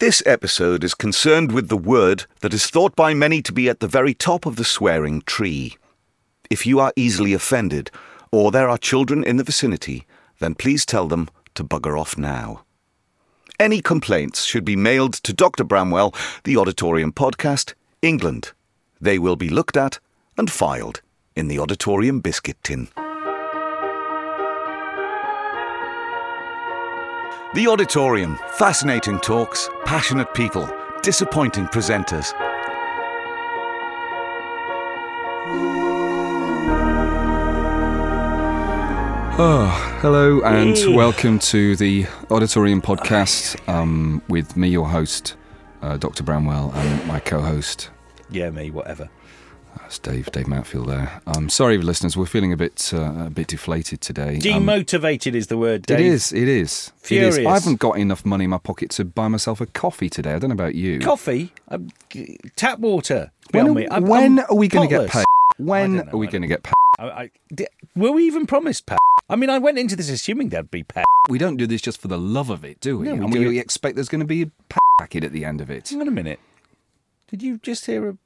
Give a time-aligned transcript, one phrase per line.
[0.00, 3.80] This episode is concerned with the word that is thought by many to be at
[3.80, 5.76] the very top of the swearing tree.
[6.48, 7.90] If you are easily offended,
[8.30, 10.06] or there are children in the vicinity,
[10.38, 12.62] then please tell them to bugger off now.
[13.58, 15.64] Any complaints should be mailed to Dr.
[15.64, 18.52] Bramwell, the Odditorium Podcast, England.
[19.00, 19.98] They will be looked at
[20.36, 21.02] and filed
[21.34, 22.86] in the Odditorium biscuit tin.
[27.54, 28.38] The Odditorium.
[28.56, 30.68] Fascinating talks, passionate people,
[31.02, 32.32] disappointing presenters.
[39.40, 40.92] Oh, hello and Hey.
[40.96, 45.36] welcome to the Odditorium Podcast um, with me, your host,
[45.80, 46.24] uh, Dr.
[46.24, 47.90] Bramwell, and my co-host,
[48.30, 49.08] Yeah, me, whatever.
[49.76, 50.86] That's Dave, Dave Matfield.
[50.86, 51.20] There.
[51.26, 54.34] Um, sorry, listeners, we're feeling a bit, uh, a bit deflated today.
[54.36, 55.82] Um, Demotivated is the word.
[55.86, 56.00] Dave.
[56.00, 56.92] it is, it is.
[56.96, 57.38] Furious.
[57.38, 60.32] I haven't got enough money in my pocket to buy myself a coffee today.
[60.34, 61.00] I don't know about you.
[61.00, 61.88] Coffee, um,
[62.56, 63.32] tap water.
[63.50, 63.86] When, are, me.
[63.88, 65.24] I'm- when I'm are we going to get paid?
[65.58, 66.72] When are we going to get paid?
[66.98, 67.30] I, I,
[67.96, 68.96] were we even promised pay?
[69.30, 71.04] I mean, I went into this assuming there'd be pay.
[71.28, 73.06] We don't do this just for the love of it, do we?
[73.06, 74.50] No, we and we it- expect there's going to be a
[74.98, 75.88] packet at the end of it.
[75.88, 76.40] Hang on a minute.
[77.28, 78.16] Did you just hear a?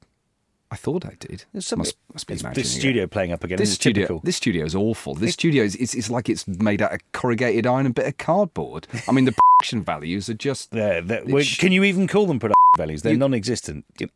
[0.73, 1.45] I thought I did.
[1.53, 2.65] Must, must be this it.
[2.81, 3.59] studio playing up again.
[3.59, 4.21] This This studio, typical.
[4.25, 5.15] this studio is awful.
[5.15, 8.07] This studio is it's, it's like it's made out of corrugated iron and a bit
[8.07, 8.87] of cardboard.
[9.07, 10.71] I mean, the production values are just.
[10.71, 13.03] There, there- It well, sh- can you even call them production values?
[13.03, 13.85] They're You- non-existent.
[14.01, 14.09] You-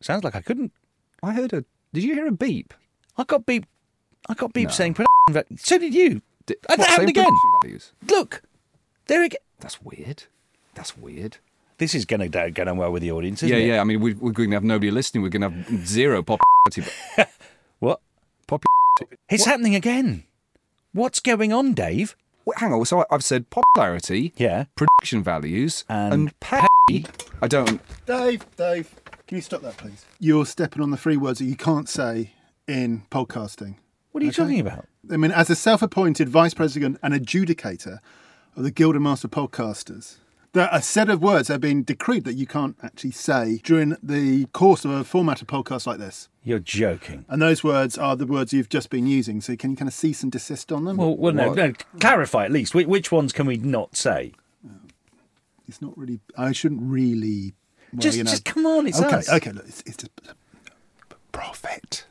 [0.00, 0.72] Sounds like I couldn't.
[1.24, 1.64] I heard a.
[1.92, 2.72] Did you hear a beep?
[3.18, 3.66] I got beep.
[4.28, 4.72] I got beep No.
[4.74, 5.56] saying production value.
[5.58, 6.22] So did you.
[6.46, 7.26] Did, That what, happened again.
[7.62, 7.92] Values?
[8.08, 8.42] Look,
[9.08, 9.40] there again.
[9.58, 10.24] That's weird.
[10.76, 11.38] That's weird.
[11.78, 13.68] This is going to go down well with the audience, isn't yeah, it?
[13.68, 13.80] yeah.
[13.80, 15.22] I mean, we, we're going to have nobody listening.
[15.22, 16.92] We're going to have zero popularity.
[17.78, 18.00] What?
[18.46, 19.18] Popularity.
[19.28, 20.24] It's happening again.
[20.92, 22.16] What's going on, Dave?
[22.46, 22.84] Wait, hang on.
[22.86, 24.64] So I, I've said popularity, Yeah.
[24.76, 27.04] production values, And and, pay.
[27.42, 27.82] I don't.
[28.06, 28.94] Dave, Dave,
[29.26, 30.06] can you stop that, please?
[30.18, 32.32] You're stepping on the three words that you can't say
[32.66, 33.74] in podcasting.
[34.12, 34.42] What are you Okay.
[34.42, 34.86] talking about?
[35.12, 37.98] I mean, as a self appointed vice president and adjudicator
[38.56, 40.16] of the Guild of Master Podcasters,
[40.56, 43.60] there are a set of words that have been decreed that you can't actually say
[43.62, 46.30] during the course of a formatted podcast like this.
[46.42, 47.26] You're joking.
[47.28, 49.42] And those words are the words you've just been using.
[49.42, 50.96] So can you kind of cease and desist on them?
[50.96, 52.74] Well, well no, no, clarify at least.
[52.74, 54.32] Which, which ones can we not say?
[54.66, 54.70] Oh,
[55.68, 57.52] it's not really, I shouldn't really.
[57.92, 58.30] well, just, you know.
[58.30, 59.28] just come on, it's okay, us.
[59.30, 60.10] okay, look, it's, it's just
[61.32, 62.06] profit,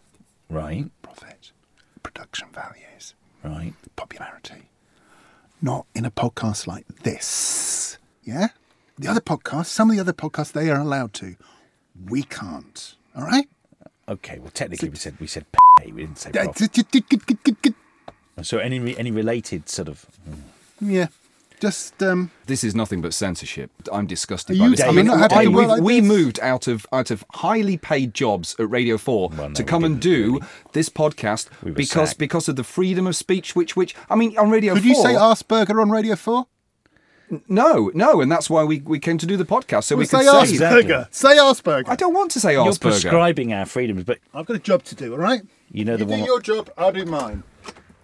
[0.49, 1.51] Right, profit,
[2.03, 3.15] production values.
[3.43, 3.73] right.
[3.95, 4.69] popularity.
[5.61, 7.84] Not in a podcast like this.
[8.25, 8.47] Yeah?
[8.97, 11.35] The other podcasts, some of the other podcasts, they are allowed to.
[12.09, 12.95] We can't.
[13.15, 13.47] All right?
[14.09, 14.39] Okay.
[14.39, 15.45] Well, technically, we said we said
[15.79, 15.91] pay.
[15.91, 17.03] We didn't say Uh, d- d-
[17.63, 17.73] d-
[18.43, 20.05] So any any related sort of.
[20.81, 21.07] Yeah.
[21.61, 23.71] Just, um, This is nothing but censorship.
[23.91, 24.81] I'm disgusted by you- this.
[24.83, 28.13] I mean, not happy I- we, like we moved out of out of highly paid
[28.13, 30.47] jobs at Radio Four Well, no, to come and do really.
[30.73, 32.19] this podcast We because sacked.
[32.19, 33.55] because of the freedom of speech.
[33.55, 34.89] Which which I mean, on Radio could 4.
[34.89, 36.45] you say Asperger on Radio 4?
[37.47, 40.19] No, no, and that's why we, we came to do the podcast so we say
[40.25, 40.53] could say.
[40.53, 41.05] Exactly.
[41.11, 41.89] Say Arsberger.
[41.89, 42.65] I don't want to say Asperger.
[42.65, 45.41] You're prescribing our freedoms, but I've got a job to do, all right?
[45.71, 46.23] you know You the do one.
[46.23, 47.43] your job, I'll do mine.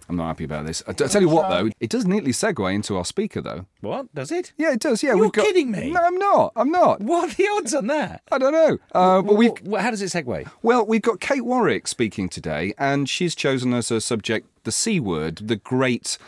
[0.08, 0.82] I'm not happy about this.
[0.86, 3.64] I, I tell you what, though, it does neatly segue into our speaker, though.
[3.80, 4.52] What does it?
[4.58, 5.02] Yeah, it does.
[5.02, 5.44] Yeah, You're got.
[5.46, 5.90] kidding me.
[5.92, 6.52] No, I'm not.
[6.54, 7.00] I'm not.
[7.00, 8.20] What are the odds on that?
[8.30, 8.78] I don't know.
[8.94, 10.50] Uh, but we've Wh- wh- how does it segue?
[10.60, 15.00] Well, we've got Kate Warwick speaking today, and she's chosen as a subject the C
[15.00, 16.18] word, the great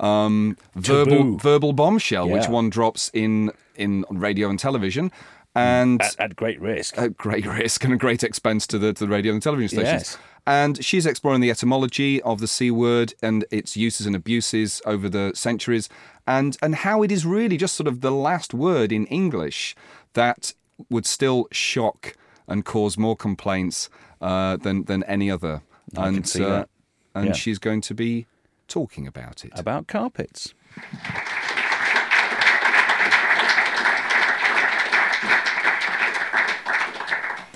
[0.00, 5.10] um, verbal verbal bombshell, which one drops in in radio and television,
[5.54, 6.96] and At, at great risk.
[6.98, 10.02] at great risk and a great expense to the to the radio and television stations.
[10.02, 10.18] Yes.
[10.46, 15.08] And she's exploring the etymology of the C word and its uses and abuses over
[15.08, 15.88] the centuries,
[16.26, 19.74] and and how it is really just sort of the last word in English
[20.14, 20.54] that
[20.88, 22.16] would still shock
[22.46, 23.90] and cause more complaints
[24.22, 25.60] uh, than than any other.
[25.96, 26.68] I can and see uh, that.
[27.14, 27.32] and Yeah.
[27.32, 28.26] she's going to be
[28.68, 29.52] talking about it.
[29.54, 30.54] About carpets.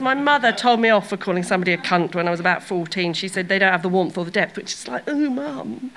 [0.03, 3.13] My mother told me off for calling somebody a cunt when I was about 14.
[3.13, 5.93] She said they don't have the warmth or the depth, which is like, oh, mum.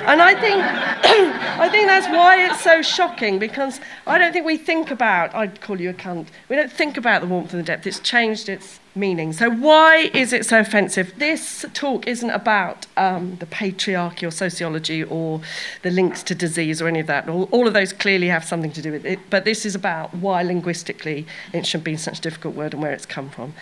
[0.00, 4.58] And I think, I think that's why it's so shocking because I don't think we
[4.58, 6.26] think about, I'd call you a cunt.
[6.50, 7.86] We don't think about the warmth and the depth.
[7.86, 9.32] It's changed its meaning.
[9.32, 11.12] So why is it so offensive?
[11.16, 15.40] This talk isn't about um, the patriarchy or sociology or
[15.82, 17.28] the links to disease or any of that.
[17.28, 19.18] All, all of those clearly have something to do with it.
[19.30, 22.92] But this is about why linguistically it should be such a difficult word and where
[22.92, 23.54] it's come from.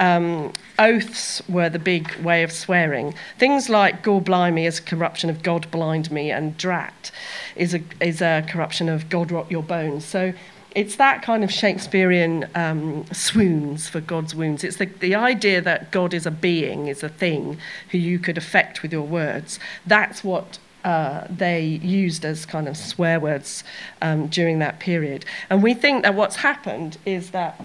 [0.00, 3.14] Um, oaths were the big way of swearing.
[3.38, 7.12] Things like "gore blimey" is a corruption of "God blind me," and "drat"
[7.54, 10.32] is a is a corruption of "God rot your bones." So
[10.74, 14.64] it's that kind of Shakespearean um, swoons for God's wounds.
[14.64, 17.58] It's the, the idea that God is a being, is a thing
[17.90, 19.60] who you could affect with your words.
[19.86, 23.64] That's what uh, they used as kind of swear words
[24.02, 25.24] um, during that period.
[25.48, 27.60] And we think that what's happened is that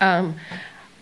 [0.00, 0.36] um,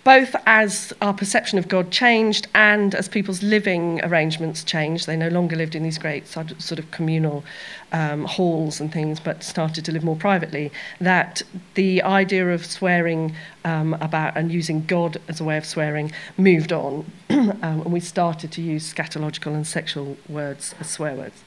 [0.07, 5.09] both as our perception of God changed and as people's living arrangements changed.
[5.09, 7.45] They no longer lived in these great sort of communal
[7.91, 10.71] um, halls and things, but started to live more privately.
[11.01, 11.43] That
[11.75, 16.73] the idea of swearing um, about and using God as a way of swearing moved
[16.73, 21.43] on, um, and we started to use scatological and sexual words as swear words.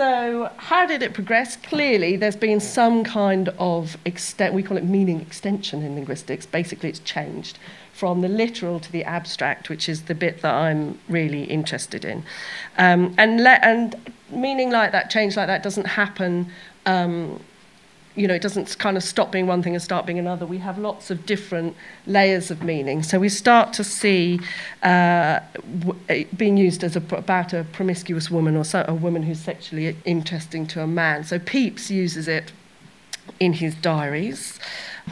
[0.00, 1.56] So, how did it progress?
[1.56, 6.46] Clearly, there's been some kind of extent, we call it meaning extension in linguistics.
[6.46, 7.58] Basically, it's changed
[7.92, 12.24] from the literal to the abstract, which is the bit that I'm really interested in.
[12.78, 13.94] Um, and, le- and
[14.30, 16.50] meaning like that, change like that, doesn't happen.
[16.86, 17.38] Um,
[18.16, 20.44] you know, it doesn't kind of stop being one thing and start being another.
[20.44, 21.76] We have lots of different
[22.06, 23.02] layers of meaning.
[23.02, 24.40] So we start to see
[24.82, 25.40] uh,
[25.78, 29.96] w- being used as a, about a promiscuous woman or so, a woman who's sexually
[30.04, 31.24] interesting to a man.
[31.24, 32.52] So Pepys uses it
[33.38, 34.58] in his diaries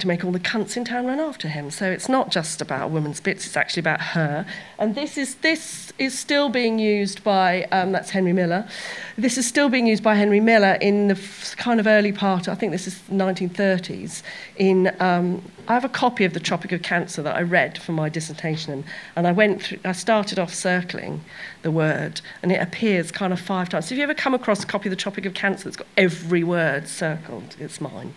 [0.01, 1.71] to make all the cunts in town run after him.
[1.71, 4.47] So it's not just about women's bits, it's actually about her.
[4.79, 8.69] And this is, this is still being used by, um, that's Henry Miller.
[9.17, 12.49] This is still being used by Henry Miller in the f- kind of early part,
[12.49, 14.23] I think this is 1930s.
[14.57, 17.93] In, um, I have a copy of The Tropic of Cancer that I read for
[17.93, 18.85] my dissertation.
[19.17, 21.23] And I went through, I started off circling
[21.63, 23.89] the word, and it appears kind of five times.
[23.89, 25.87] So if you ever come across a copy of The Tropic of Cancer that's got
[25.97, 28.15] every word circled, it's mine.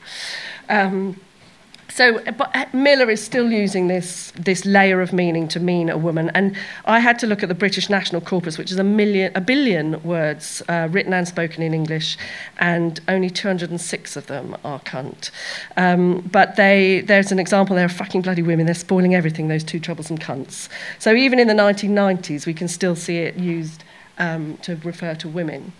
[0.69, 1.19] Um,
[1.93, 5.97] so, but uh, Miller is still using this, this layer of meaning to mean a
[5.97, 6.31] woman.
[6.33, 6.55] And
[6.85, 10.01] I had to look at the British National Corpus, which is a, million, a billion
[10.03, 12.17] words uh, written and spoken in English,
[12.59, 15.31] and only 206 of them are cunt.
[15.75, 19.79] Um, but they, there's an example, they're fucking bloody women, they're spoiling everything, those two
[19.79, 20.69] troublesome cunts.
[20.97, 23.83] So even in the 1990s, we can still see it used
[24.17, 25.73] um, to refer to women.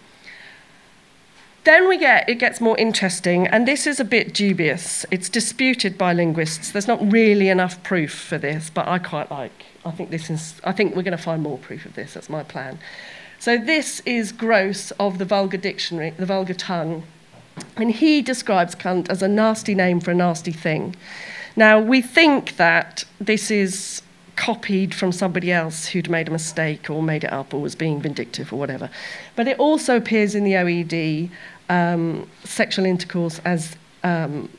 [1.64, 5.06] Then we get it gets more interesting, and this is a bit dubious.
[5.12, 6.72] It's disputed by linguists.
[6.72, 9.66] There's not really enough proof for this, but I quite like.
[9.86, 10.60] I think this is.
[10.64, 12.16] I think we're going to find more proof of this.
[12.16, 12.80] That's my plan.
[13.38, 17.04] So this is Grose of the Vulgar Dictionary, the Vulgar Tongue,
[17.76, 20.96] and he describes cunt as a nasty name for a nasty thing.
[21.56, 24.02] Now we think that this is
[24.42, 28.02] copied from somebody else who'd made a mistake or made it up or was being
[28.02, 28.90] vindictive or whatever.
[29.36, 31.30] But it also appears in the OED
[31.70, 34.50] um, sexual intercourse as um,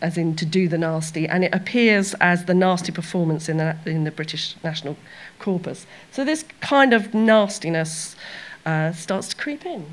[0.00, 3.76] as in to do the nasty, and it appears as the nasty performance in the,
[3.86, 4.96] in the British National
[5.38, 5.86] Corpus.
[6.10, 8.16] So this kind of nastiness
[8.66, 9.86] uh, starts to creep in.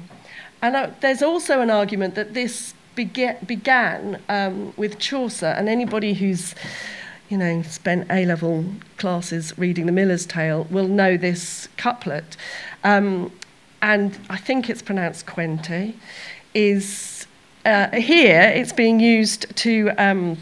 [0.61, 6.13] And uh, there's also an argument that this bega- began um, with Chaucer, and anybody
[6.13, 6.55] who's
[7.29, 8.65] you know, spent A level
[8.97, 12.35] classes reading the Miller's Tale will know this couplet.
[12.83, 13.31] Um,
[13.81, 15.93] and I think it's pronounced Quente
[16.53, 17.27] is
[17.65, 20.37] uh, here it's being used to um,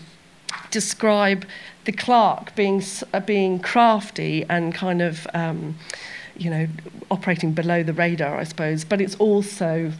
[0.72, 1.46] describe
[1.86, 2.82] the clerk being
[3.14, 5.76] uh, being crafty and kind of um,
[6.36, 6.68] you know
[7.12, 8.84] operating below the radar, I suppose.
[8.84, 9.92] But it's also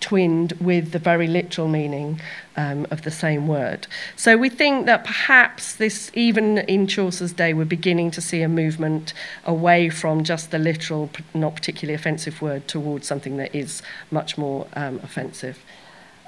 [0.00, 2.20] twinned with the very literal meaning
[2.56, 3.86] um, of the same word.
[4.16, 8.48] So we think that perhaps this, even in Chaucer's day, we're beginning to see a
[8.48, 14.36] movement away from just the literal, not particularly offensive word towards something that is much
[14.36, 15.58] more um, offensive.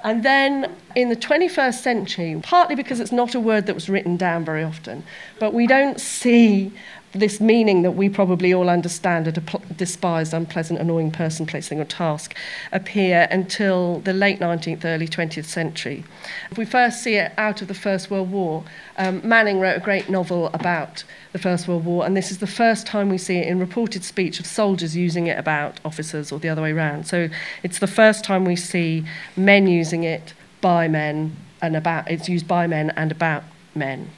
[0.03, 4.17] And then in the 21st century, partly because it's not a word that was written
[4.17, 5.03] down very often,
[5.39, 6.71] but we don't see
[7.13, 11.85] this meaning that we probably all understand a despised, unpleasant, annoying person, place, thing, or
[11.85, 12.35] task
[12.71, 16.03] appear until the late 19th, early 20th century.
[16.49, 18.63] If we first see it out of the First World War,
[18.97, 21.03] um, Manning wrote a great novel about
[21.33, 24.03] the First World War, and this is the first time we see it in reported
[24.03, 27.07] speech of soldiers using it about officers or the other way around.
[27.07, 27.29] So
[27.63, 32.47] it's the first time we see men using it by men and about, it's used
[32.47, 33.43] by men and about
[33.75, 34.09] men.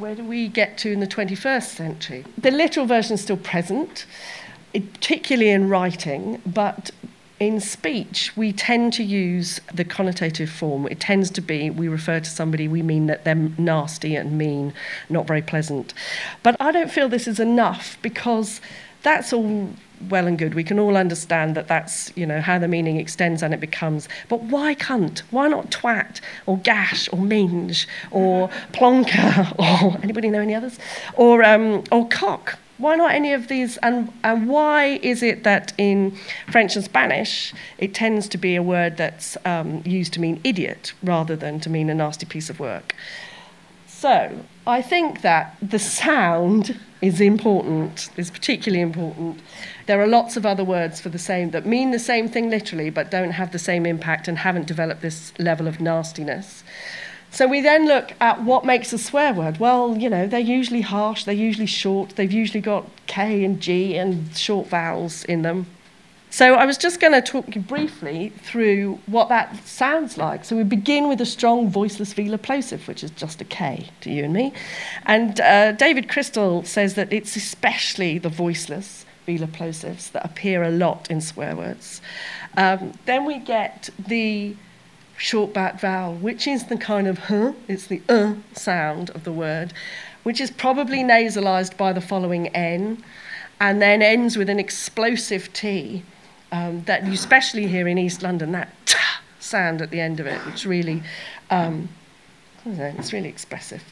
[0.00, 2.24] Where do we get to in the 21st century?
[2.38, 4.06] The literal version is still present,
[4.72, 6.90] particularly in writing, but
[7.38, 10.86] in speech, we tend to use the connotative form.
[10.86, 14.72] It tends to be we refer to somebody, we mean that they're nasty and mean,
[15.10, 15.92] not very pleasant.
[16.42, 18.62] But I don't feel this is enough because
[19.02, 19.68] that's all
[20.08, 20.54] well and good.
[20.54, 24.08] We can all understand that that's, you know, how the meaning extends and it becomes.
[24.28, 25.20] But why cunt?
[25.30, 29.54] Why not twat or gash or minge or plonker
[29.92, 30.78] or anybody know any others?
[31.14, 32.58] Or, um, or cock?
[32.78, 33.76] Why not any of these?
[33.78, 36.16] And, and why is it that in
[36.50, 40.94] French and Spanish it tends to be a word that's um, used to mean idiot
[41.02, 42.94] rather than to mean a nasty piece of work?
[43.86, 49.40] So I think that the sound is important, is particularly important.
[49.86, 52.88] There are lots of other words for the same that mean the same thing literally
[52.88, 56.62] but don't have the same impact and haven't developed this level of nastiness.
[57.32, 59.58] So we then look at what makes a swear word.
[59.58, 63.96] Well, you know, they're usually harsh, they're usually short, they've usually got K and G
[63.96, 65.66] and short vowels in them.
[66.32, 70.44] So I was just going to talk you briefly through what that sounds like.
[70.44, 74.10] So we begin with a strong voiceless velar plosive, which is just a K to
[74.10, 74.52] you and me.
[75.06, 80.70] And uh, David Crystal says that it's especially the voiceless velar plosives that appear a
[80.70, 82.00] lot in swear words.
[82.56, 84.54] Um, then we get the
[85.16, 89.32] short back vowel, which is the kind of huh, it's the uh sound of the
[89.32, 89.72] word,
[90.22, 93.02] which is probably nasalized by the following N
[93.58, 96.04] and then ends with an explosive T
[96.52, 98.70] um, that you especially hear in East London, that
[99.38, 101.02] sound at the end of it, which really,
[101.50, 101.88] um,
[102.64, 103.82] it's really expressive.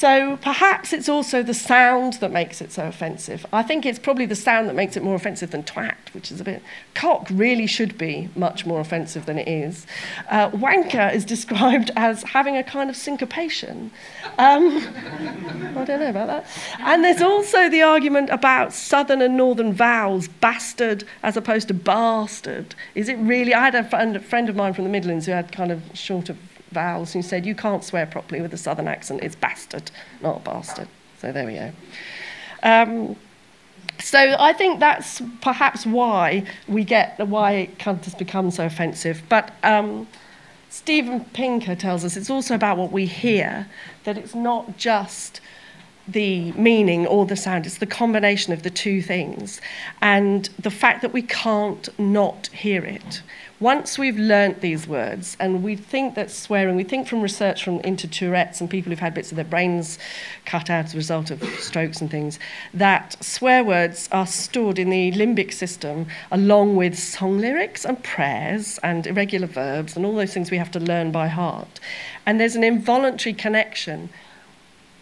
[0.00, 3.44] So perhaps it's also the sound that makes it so offensive.
[3.52, 6.40] I think it's probably the sound that makes it more offensive than twat, which is
[6.40, 6.62] a bit.
[6.94, 9.86] Cock really should be much more offensive than it is.
[10.30, 13.90] Uh, wanker is described as having a kind of syncopation.
[14.38, 14.78] Um,
[15.76, 16.46] I don't know about that.
[16.78, 22.74] And there's also the argument about southern and northern vowels, bastard as opposed to bastard.
[22.94, 23.52] Is it really?
[23.52, 25.82] I had a friend, a friend of mine from the Midlands who had kind of
[25.92, 26.38] shorter
[26.70, 29.22] vowels who said you can't swear properly with a southern accent.
[29.22, 30.88] It's bastard, not bastard.
[31.18, 31.72] So there we go.
[32.62, 33.16] Um,
[33.98, 39.22] so I think that's perhaps why we get why cunt has become so offensive.
[39.28, 40.08] But um,
[40.68, 43.68] Steven Pinker tells us it's also about what we hear.
[44.04, 45.40] That it's not just
[46.12, 47.66] the meaning or the sound.
[47.66, 49.60] It's the combination of the two things.
[50.00, 53.22] And the fact that we can't not hear it.
[53.60, 57.78] Once we've learnt these words, and we think that swearing, we think from research from
[57.80, 59.98] into Tourette's and people who've had bits of their brains
[60.46, 62.38] cut out as a result of strokes and things,
[62.72, 68.78] that swear words are stored in the limbic system along with song lyrics and prayers
[68.82, 71.80] and irregular verbs and all those things we have to learn by heart.
[72.24, 74.08] And there's an involuntary connection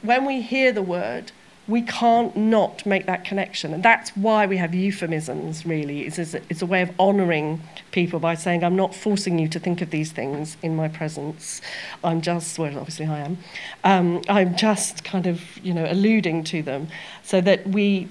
[0.02, 1.33] when we hear the word,
[1.69, 3.75] we can't not make that connection.
[3.75, 6.07] And that's why we have euphemisms, really.
[6.07, 9.83] It's, it's a way of honouring people by saying, I'm not forcing you to think
[9.83, 11.61] of these things in my presence.
[12.02, 13.38] I'm just, well, obviously I am.
[13.85, 16.88] Um, I'm just kind of, you know, alluding to them
[17.23, 18.09] so that we,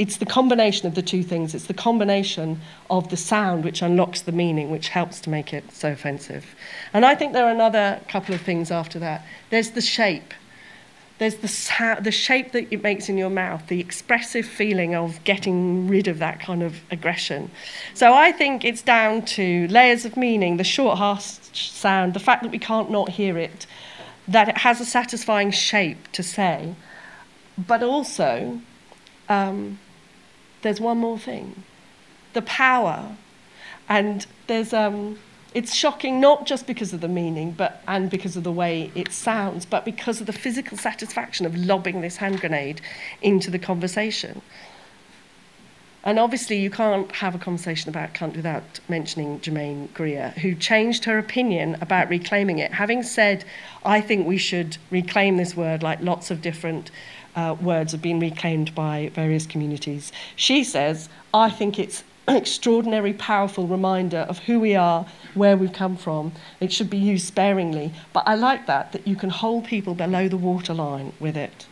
[0.00, 1.54] it's the combination of the two things.
[1.54, 2.60] It's the combination
[2.90, 6.56] of the sound which unlocks the meaning, which helps to make it so offensive.
[6.92, 9.24] And I think there are another couple of things after that.
[9.50, 10.34] There's the shape
[11.20, 15.86] there's the, the shape that it makes in your mouth, the expressive feeling of getting
[15.86, 17.50] rid of that kind of aggression.
[17.92, 22.42] So I think it's down to layers of meaning, the short, harsh sound, the fact
[22.42, 23.66] that we can't not hear it,
[24.26, 26.74] that it has a satisfying shape to say,
[27.58, 28.58] but also
[29.28, 29.78] um,
[30.62, 31.64] there's one more thing
[32.32, 33.14] the power.
[33.90, 34.72] And there's.
[34.72, 35.18] Um,
[35.54, 39.12] it's shocking not just because of the meaning but, and because of the way it
[39.12, 42.80] sounds, but because of the physical satisfaction of lobbing this hand grenade
[43.22, 44.42] into the conversation.
[46.02, 51.04] And obviously, you can't have a conversation about cunt without mentioning Germaine Greer, who changed
[51.04, 53.44] her opinion about reclaiming it, having said,
[53.84, 56.90] I think we should reclaim this word like lots of different
[57.36, 60.10] uh, words have been reclaimed by various communities.
[60.36, 65.96] She says, I think it's extraordinary, powerful reminder of who we are, where we've come
[65.96, 66.32] from.
[66.60, 67.92] It should be used sparingly.
[68.12, 71.66] But I like that, that you can hold people below the waterline with it.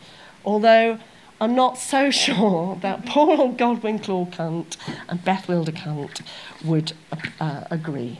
[0.45, 0.99] Although
[1.41, 4.77] I'm not so sure that poor old Godwin Claw cunt
[5.07, 6.21] and Beth Wilder cunt
[6.63, 6.93] would
[7.39, 8.19] uh, agree.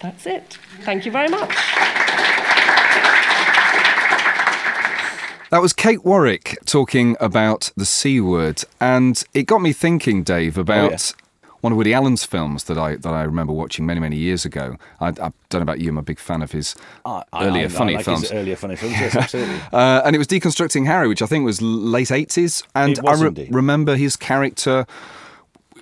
[0.00, 0.58] That's it.
[0.82, 1.54] Thank you very much.
[5.50, 10.58] That was Kate Warwick talking about the C word, and it got me thinking, Dave,
[10.58, 11.25] about Oh, yeah
[11.66, 14.76] one of Woody Allen's films that I that I remember watching many many years ago.
[15.00, 17.68] I, I don't know about you, I'm a big fan of his I, earlier I,
[17.68, 18.30] funny like films.
[18.30, 19.56] Earlier funny films, yes, absolutely.
[19.72, 23.48] uh, and it was deconstructing Harry, which I think was late eighties, and I re-
[23.50, 24.86] remember his character,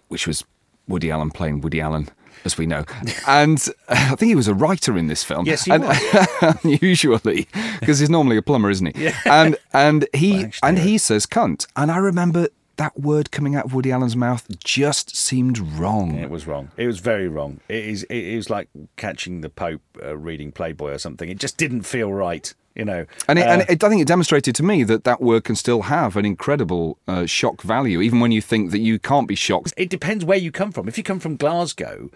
[0.08, 0.42] which was
[0.88, 2.08] Woody Allen playing Woody Allen.
[2.46, 2.84] As we know,
[3.26, 5.44] and I think he was a writer in this film.
[5.46, 6.56] Yes, he and, was.
[6.64, 7.46] unusually,
[7.80, 9.04] because he's normally a plumber, isn't he?
[9.04, 9.18] Yeah.
[9.24, 10.84] And and he Well, actually, and yeah.
[10.84, 15.16] he says cunt, and I remember that word coming out of Woody Allen's mouth just
[15.16, 16.16] seemed wrong.
[16.16, 16.70] It was wrong.
[16.76, 17.60] It was very wrong.
[17.68, 18.02] It is.
[18.04, 21.28] It is like catching the Pope uh, reading Playboy or something.
[21.28, 22.52] It just didn't feel right.
[22.74, 25.20] You know, And, it, Uh, and it, I think it demonstrated to me that that
[25.20, 28.98] word can still have an incredible uh, shock value, even when you think that you
[28.98, 29.72] can't be shocked.
[29.76, 30.88] it depends where you come from.
[30.88, 32.10] If you come from Glasgow,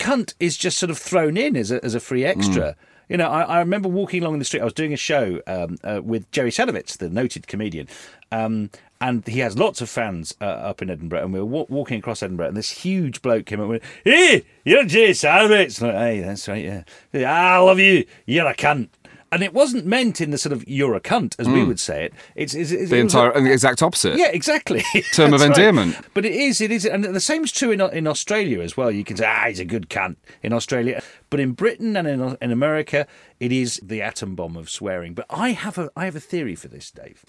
[0.00, 2.74] cunt is just sort of thrown in as a, as a free extra.
[3.08, 4.60] You know, I, I remember walking along the street.
[4.60, 7.88] I was doing a show um, uh, with Jerry Sadowitz, the noted comedian,
[8.32, 8.70] um,
[9.00, 11.22] and he has lots of fans uh, up in Edinburgh.
[11.22, 13.82] And we were wa- walking across Edinburgh, and this huge bloke came up and went,
[14.04, 17.30] "Hey, you're Jerry Sadowitz." And I went, hey, that's right, yeah.
[17.30, 18.04] I love you.
[18.26, 18.88] You're a cunt.
[19.32, 22.04] And it wasn't meant in the sort of "you're a cunt" as we would say
[22.04, 22.14] it.
[22.36, 24.16] It's, it's, it's The it was a- entire, the exact opposite.
[24.18, 24.82] yeah, exactly.
[25.14, 25.58] Term of That's right.
[25.58, 25.96] endearment.
[26.14, 28.90] But it is, it is, and the same is true in in Australia as well.
[28.90, 32.36] You can say, ah, he's a good cunt in Australia, but in Britain and in
[32.40, 33.06] in America,
[33.40, 35.12] it is the atom bomb of swearing.
[35.14, 37.24] But I have a I have a theory for this, Dave.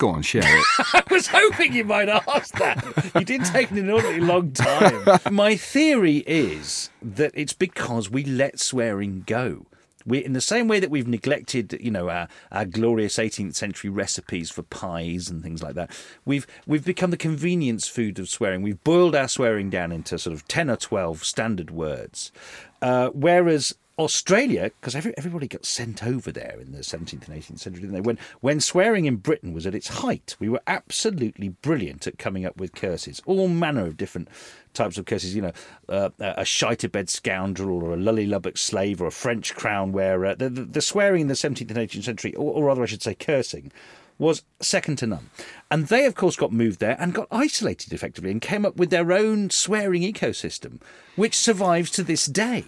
[0.00, 0.64] Go on, share it.
[0.94, 3.12] I was hoping you might ask that.
[3.14, 5.20] You did take an inordinately long time.
[5.30, 9.66] My theory is that it's because we let swearing go.
[10.06, 13.90] We, in the same way that we've neglected, you know, our, our glorious 18th century
[13.90, 15.90] recipes for pies and things like that,
[16.24, 18.62] we've we've become the convenience food of swearing.
[18.62, 22.32] We've boiled our swearing down into sort of 10 or 12 standard words.
[22.80, 27.58] Uh, whereas Australia, because every, everybody got sent over there in the 17th and 18th
[27.58, 28.00] century, didn't they?
[28.00, 32.46] When, when swearing in Britain was at its height, we were absolutely brilliant at coming
[32.46, 34.28] up with curses, all manner of different
[34.72, 35.34] types of curses.
[35.34, 35.52] You know,
[35.88, 40.34] uh, a shite-a-bed scoundrel, or a lully lubbock slave, or a French crown wearer.
[40.34, 43.02] The, the, the swearing in the 17th and 18th century, or, or rather, I should
[43.02, 43.70] say, cursing,
[44.18, 45.28] was second to none.
[45.70, 48.90] And they, of course, got moved there and got isolated effectively and came up with
[48.90, 50.80] their own swearing ecosystem,
[51.16, 52.64] which survives to this day.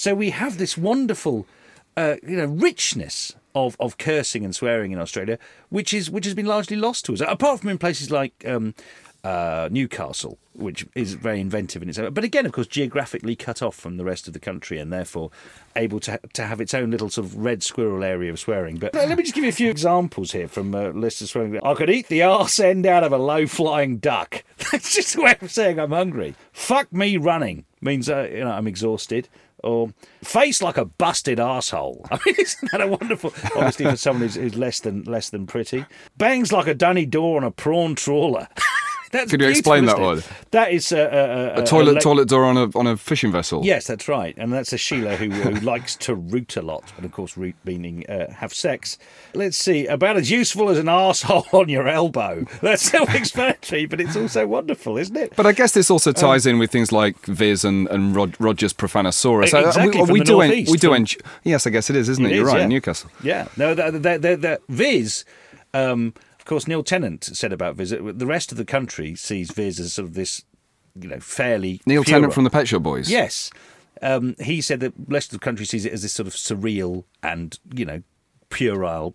[0.00, 1.46] So we have this wonderful,
[1.94, 5.38] uh, you know, richness of, of cursing and swearing in Australia,
[5.68, 7.20] which is which has been largely lost to us.
[7.20, 8.74] Apart from in places like um,
[9.24, 13.74] uh, Newcastle, which is very inventive in itself, but again, of course, geographically cut off
[13.74, 15.30] from the rest of the country and therefore
[15.76, 18.76] able to to have its own little sort of red squirrel area of swearing.
[18.76, 21.58] But let me just give you a few examples here from uh, list of swearing.
[21.62, 24.44] I could eat the arse end out of a low flying duck.
[24.72, 26.34] That's just a way of saying I'm hungry.
[26.52, 29.28] Fuck me running means uh, you know I'm exhausted
[29.62, 32.06] or face like a busted asshole.
[32.10, 33.32] I mean, isn't that a wonderful?
[33.56, 35.84] Obviously, for someone who's, who's less than less than pretty,
[36.16, 38.48] bangs like a dunny door on a prawn trawler.
[39.12, 40.24] That's Could you explain that word?
[40.52, 43.64] That is uh, uh, A toilet le- toilet door on a on a fishing vessel.
[43.64, 47.04] Yes, that's right, and that's a Sheila who, who likes to root a lot, and
[47.04, 48.98] of course, root meaning uh, have sex.
[49.34, 52.44] Let's see, about as useful as an arsehole on your elbow.
[52.62, 55.34] That's self-explanatory, but it's also wonderful, isn't it?
[55.34, 58.72] But I guess this also ties in with things like Viz and, and Rod, Rogers
[58.72, 59.52] Profanosaurus.
[59.52, 60.40] E- exactly, we, we do.
[60.40, 60.94] En- we do.
[60.94, 61.06] En-
[61.42, 62.30] yes, I guess it is, isn't it?
[62.30, 62.58] It You're is, right.
[62.58, 62.64] yeah.
[62.64, 63.10] in Newcastle.
[63.24, 65.24] Yeah, no, the, the, the, the Viz.
[65.74, 66.14] Um,
[66.50, 67.90] course, Neil Tennant said about Viz.
[67.90, 70.44] The rest of the country sees Viz as sort of this,
[71.00, 73.08] you know, fairly Neil Tennant from the Pet Shop Boys.
[73.08, 73.50] Yes.
[74.02, 76.34] Um, he said that the rest of the country sees it as this sort of
[76.34, 78.02] surreal and, you know,
[78.48, 79.14] puerile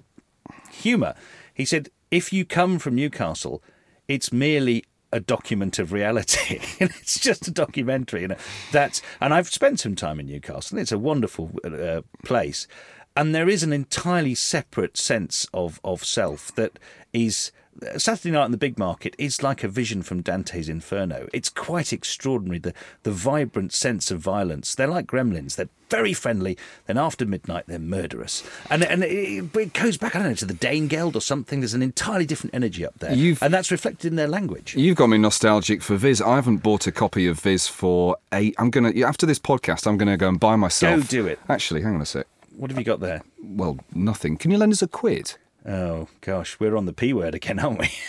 [0.71, 1.13] humour.
[1.53, 3.61] He said, if you come from Newcastle,
[4.07, 6.59] it's merely a document of reality.
[6.79, 8.21] it's just a documentary.
[8.21, 8.37] You know,
[8.71, 10.77] that's, and I've spent some time in Newcastle.
[10.77, 12.67] It's a wonderful uh, place.
[13.15, 16.77] And there is an entirely separate sense of, of self that
[17.13, 17.51] is
[17.97, 21.27] Saturday Night in the Big Market is like a vision from Dante's Inferno.
[21.33, 22.57] It's quite extraordinary.
[22.59, 22.73] The
[23.03, 24.75] the vibrant sense of violence.
[24.75, 25.55] They're like gremlins.
[25.55, 26.57] They're very friendly.
[26.87, 28.43] Then after midnight, they're murderous.
[28.69, 31.59] And and it, it goes back, I don't know, to the Danegeld or something.
[31.59, 34.75] There's an entirely different energy up there, You've- and that's reflected in their language.
[34.75, 36.21] You've got me nostalgic for Viz.
[36.21, 38.55] I haven't bought a copy of Viz for eight.
[38.57, 39.85] I'm gonna after this podcast.
[39.85, 41.01] I'm gonna go and buy myself.
[41.01, 41.39] Go do it.
[41.49, 42.25] Actually, hang on a sec.
[42.57, 43.21] What have you got there?
[43.43, 44.37] Well, nothing.
[44.37, 45.35] Can you lend us a quid?
[45.67, 47.89] Oh gosh, we're on the p word again, aren't we?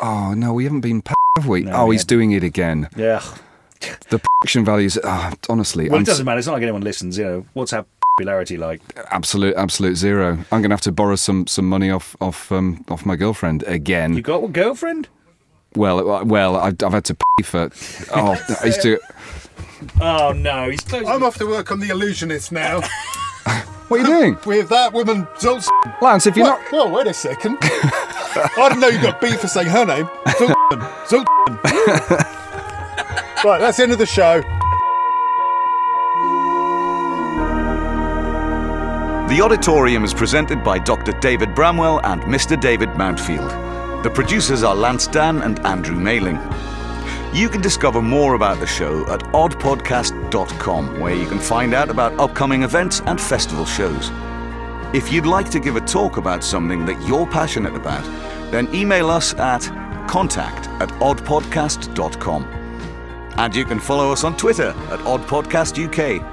[0.00, 1.02] Oh no, we haven't been.
[1.02, 1.62] p- Have we?
[1.62, 2.08] No, oh, we he's haven't.
[2.08, 2.88] doing it again.
[2.96, 3.22] yeah.
[4.08, 4.98] The production values.
[5.02, 6.38] ah, honestly, Well, I'm it doesn't matter.
[6.38, 7.18] It's not like anyone listens.
[7.18, 7.84] You know, what's our
[8.18, 8.80] popularity like?
[9.10, 10.38] absolute, absolute zero.
[10.52, 14.14] I'm gonna have to borrow some some money off off um, off my girlfriend again.
[14.14, 15.08] You got a girlfriend?
[15.74, 17.70] Well, uh, well, I've, I've had to pay for.
[18.14, 19.00] Oh, I used to.
[20.00, 21.08] Oh no, he's closing.
[21.08, 22.80] I'm off to work on The Illusionist now
[23.90, 25.68] What are you doing, with that woman, Zoltz.
[26.00, 26.24] Lance?
[26.28, 26.60] If you're What?
[26.62, 27.58] not, Well, wait a second.
[27.60, 30.06] I didn't know you got beef for saying her name.
[30.28, 30.54] Zoltz.
[31.08, 31.24] Zoltz.
[33.44, 34.42] right, that's the end of the show.
[39.28, 41.12] The Odditorium is presented by Dr.
[41.20, 42.60] David Bramwell and Mr.
[42.60, 44.02] David Mounfield.
[44.02, 46.36] The producers are Lance Dan and Andrew Mailing.
[47.32, 52.18] You can discover more about the show at oddpodcast.com, where you can find out about
[52.18, 54.10] upcoming events and festival shows.
[54.92, 58.02] If you'd like to give a talk about something that you're passionate about,
[58.50, 59.62] then email us at
[60.08, 62.42] contact at oddpodcast.com.
[63.36, 66.26] And you can follow us on Twitter at oddpodcastuk.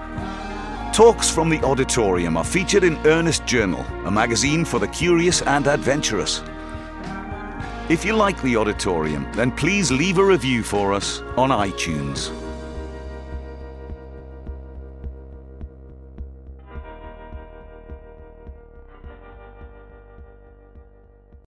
[0.93, 5.67] Talks from the Odditorium are featured in Ernest Journal, a magazine for the curious and
[5.67, 6.41] adventurous.
[7.89, 12.46] If you like the Odditorium, then please leave a review for us on iTunes.